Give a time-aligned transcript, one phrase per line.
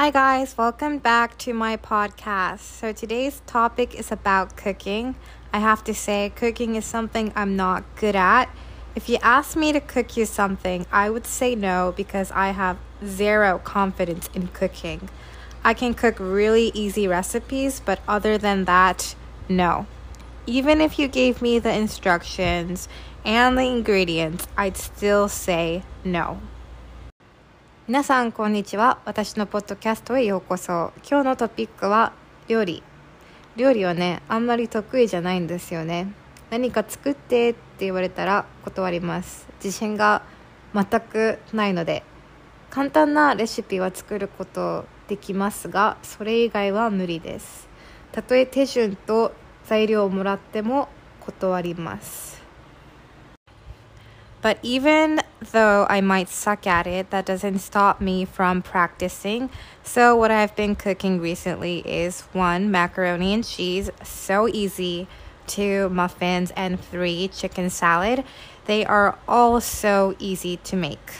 [0.00, 2.60] Hi, guys, welcome back to my podcast.
[2.60, 5.14] So, today's topic is about cooking.
[5.52, 8.48] I have to say, cooking is something I'm not good at.
[8.94, 12.78] If you ask me to cook you something, I would say no because I have
[13.04, 15.10] zero confidence in cooking.
[15.62, 19.14] I can cook really easy recipes, but other than that,
[19.50, 19.86] no.
[20.46, 22.88] Even if you gave me the instructions
[23.22, 26.40] and the ingredients, I'd still say no.
[27.90, 29.00] 皆さんこんにちは。
[29.04, 30.92] 私のポッドキャストへようこそ。
[30.98, 32.12] 今日のトピックは
[32.46, 32.84] 料理。
[33.56, 36.12] 料理はねあんまり得意じゃないんですよね。
[36.50, 39.48] 何か作ってって言われたら断ります。
[39.56, 40.22] 自信が
[40.72, 42.04] 全くないので。
[42.70, 47.66] 簡単なレシピは作ることできますがそれ以外は無理です。
[48.12, 49.34] たとえ手順と
[49.64, 52.39] 材料をもらっても断ります。
[54.41, 59.49] But even though I might suck at it, that doesn't stop me from practicing.
[59.83, 65.07] So, what I've been cooking recently is one, macaroni and cheese, so easy,
[65.47, 68.23] two, muffins, and three, chicken salad.
[68.65, 71.13] They are all so easy to make.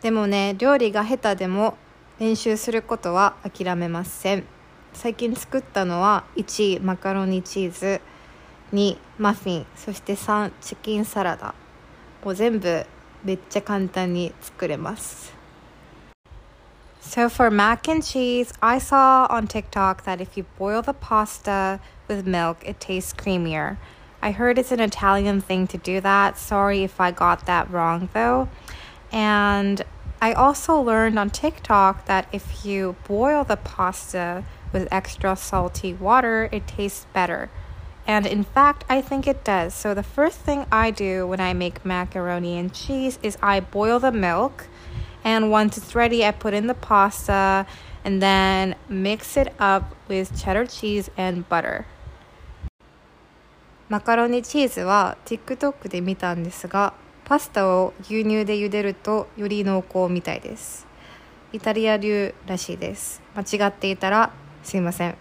[0.00, 1.76] でもね、料理が下手でも
[2.18, 4.44] 練習することは諦めません。
[4.92, 8.00] 最近作ったのは1、マカロニチーズ。
[8.72, 11.54] 2マフィンそして3チキンサラダ
[12.24, 12.84] もう全部
[13.24, 15.36] めっちゃ簡単に作れます
[17.00, 21.80] So for mac and cheese, I saw on TikTok that if you boil the pasta
[22.06, 23.78] with milk, it tastes creamier.
[24.20, 26.36] I heard it's an Italian thing to do that.
[26.36, 28.48] Sorry if I got that wrong though.
[29.10, 29.82] And
[30.20, 36.48] I also learned on TikTok that if you boil the pasta with extra salty water,
[36.52, 37.48] it tastes better.
[38.06, 39.74] And in fact, I think it does.
[39.74, 44.00] So the first thing I do when I make macaroni and cheese is I boil
[44.00, 44.66] the milk.
[45.22, 47.66] And once it's ready, I put in the pasta
[48.04, 51.84] and then mix it up with cheddar cheese and butter.
[53.88, 56.92] マカロニチーズは TikTok で見たんですが
[57.24, 60.86] パスタを牛乳で茹でるとより濃厚みたいです
[61.54, 64.30] イタリア流らしいです間違っていたら
[64.62, 65.16] すいません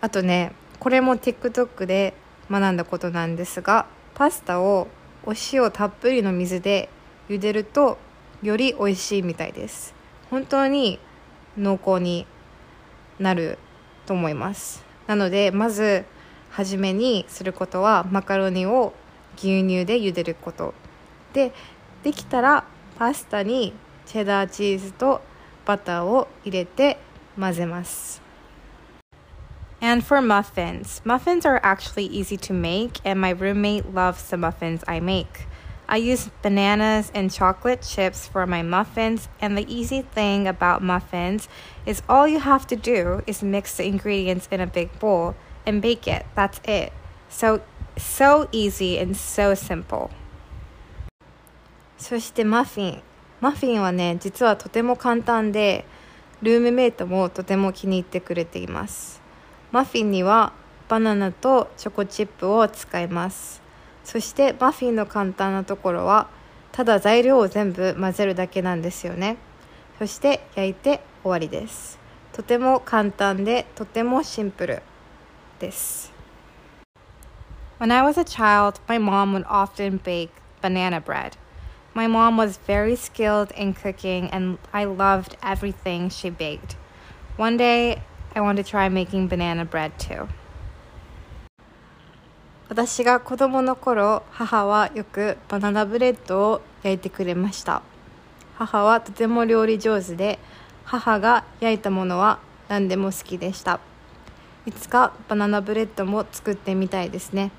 [0.00, 2.13] あとね これも TikTok で
[2.49, 3.85] 学んだことなんですが
[4.15, 4.87] パスタを
[5.25, 6.89] お塩たっぷりの水で
[7.27, 7.97] 茹でると
[8.41, 9.93] より美味しいみたいです。
[10.29, 10.99] 本当に
[11.57, 12.25] 濃厚に
[13.19, 13.57] なる
[14.05, 14.83] と思います。
[15.07, 16.05] なのでまず
[16.49, 18.93] 初めにすることはマカロニを
[19.35, 20.73] 牛乳で茹でること。
[21.33, 21.51] で
[22.03, 22.63] できたら
[22.97, 23.73] パスタに
[24.05, 25.21] チェダーチーズと
[25.65, 26.97] バターを入れて
[27.37, 28.28] 混ぜます。
[29.80, 35.00] And for muffins, muffins are actually easy to make, and my roommate loves the muffins I
[35.00, 35.46] make.
[35.86, 41.48] I use bananas and chocolate chips for my muffins, and the easy thing about muffins
[41.84, 45.34] is all you have to do is mix the ingredients in a big bowl
[45.66, 46.24] and bake it.
[46.34, 46.92] That's it.
[47.28, 47.60] So,
[47.98, 50.10] so easy and so simple.
[51.98, 53.02] そしてマフィン。
[53.40, 55.84] マフィンはね、実はとても簡単で、
[56.40, 59.20] ルームメイトもとても気に入ってくれています。
[59.71, 60.53] マフィンには
[60.87, 63.61] バナナとチョコチップを使います
[64.03, 66.27] そしてマフィンの簡単なところは
[66.71, 69.37] ただ材料を全部混ぜるだけなんですよね
[69.99, 71.99] そして焼いて終わりです
[72.33, 74.81] とても簡単でとてもシンプル
[75.59, 76.11] です
[77.79, 80.31] When I was a child, my mom would often bake
[80.61, 81.37] banana bread.
[81.93, 86.75] My mom was very skilled in cooking and I loved everything she baked.
[87.37, 88.01] One day,
[88.35, 90.27] I want to try making banana bread too.
[92.69, 97.81] 私が子供の頃、母はよくバナナブレッドを焼いてくれました。
[98.57, 100.37] 母はとても料理上手で、
[100.85, 103.79] 母が焼いたものは何でも好きでした。
[104.67, 107.51] いつかバナナブレッドも作ってみたいですね。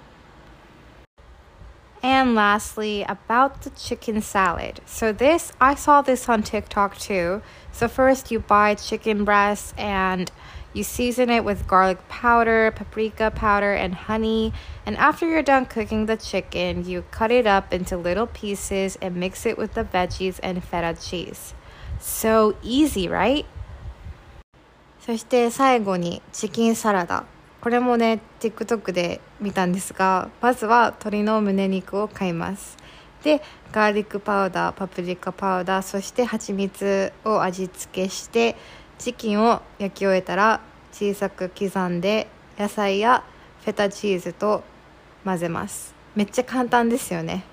[2.03, 4.81] And lastly, about the chicken salad.
[4.87, 7.43] So, this, I saw this on TikTok too.
[7.73, 10.33] So, first you buy chicken breast and
[10.74, 14.52] You season it with garlic powder, paprika powder, and honey.
[14.86, 19.16] And after you're done cooking the chicken, you cut it up into little pieces and
[19.16, 21.54] mix it with the veggies and feta cheese.
[22.00, 23.46] So easy, right?
[25.00, 27.26] そして最後にチキンサラダ。
[27.62, 32.78] これもね、TikTok で見たんですが、まずは鶏の胸肉を買います。
[33.24, 38.56] で、ガーリックパウダー、パプリカパウダー、そして蜂蜜を味付けして、
[39.00, 40.62] チキンを焼き終えたら
[40.92, 42.28] 小さく刻んで
[42.58, 43.24] 野菜や
[43.64, 44.64] フェタチーズと
[45.24, 47.44] 混ぜますめっちゃ簡単ですよね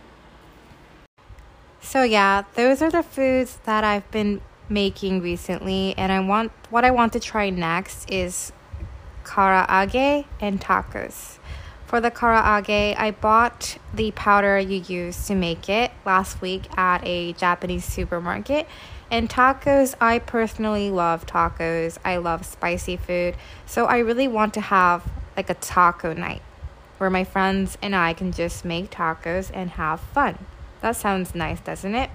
[1.83, 6.85] So yeah, those are the foods that I've been making recently, and I want what
[6.85, 8.53] I want to try next is
[9.25, 11.39] karaage and tacos.
[11.87, 17.03] For the karaage, I bought the powder you use to make it last week at
[17.05, 18.67] a Japanese supermarket.
[19.11, 21.99] And tacos, I personally love tacos.
[22.05, 23.37] I love spicy food.
[23.67, 25.03] So I really want to have
[25.37, 26.43] like a taco night
[26.99, 30.39] where my friends and I can just make tacos and have fun.
[30.81, 32.11] That sounds nice, doesn't it?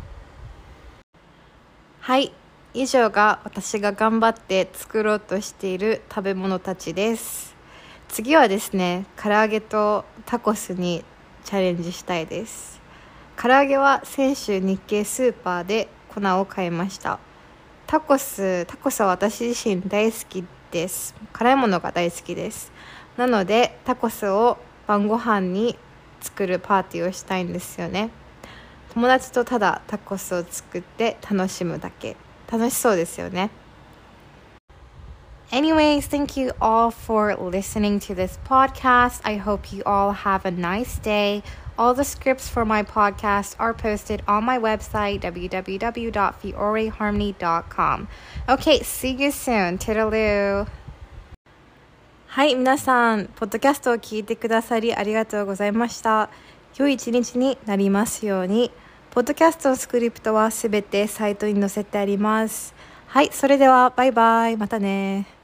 [1.99, 2.31] はい。
[2.73, 7.55] 以上が私が頑張って作ろうとしている食べ物たちです。
[8.07, 11.03] 次はですね、唐揚げとタコスに
[11.43, 12.79] チャレンジしたいです。
[13.35, 17.18] 唐揚げは先週日系スーパーで 粉を買いました。
[17.86, 21.14] タコス、タコスは私自身大好きです。
[21.32, 22.72] 辛いものが大好きです。
[23.16, 25.76] なのでタコスを晩ご飯に
[26.20, 28.10] 作るパーティーをしたいんですよね
[28.94, 32.16] 友達とただタコスを作って楽しむだけ
[32.50, 33.50] 楽しそうですよね
[35.50, 39.20] Anyways, thank you all for listening to this podcast.
[39.22, 41.42] I hope you all have a nice day.
[41.78, 48.08] All the scripts for my podcast are posted on my website, www.fioreharmony.com.
[48.48, 49.78] Okay, see you soon.
[49.78, 50.66] Toodaloo.
[52.26, 56.30] はい、皆さん、ポッドキャストを聞いてくださりありがとうございました。
[56.76, 58.70] 良い一日になりますように。
[59.10, 62.74] ポッドキャストのスクリプトはすべてサイトに載せてあります。
[63.08, 64.56] はい、それではバイバイ。
[64.56, 65.41] またね。